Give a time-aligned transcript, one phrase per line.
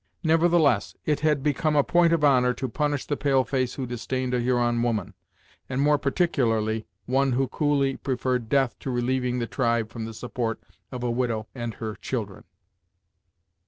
[0.23, 4.33] Nevertheless, it had become a point of honor to punish the pale face who disdained
[4.33, 5.13] a Huron woman,
[5.69, 10.59] and more particularly one who coolly preferred death to relieving the tribe from the support
[10.91, 12.45] of a widow and her children.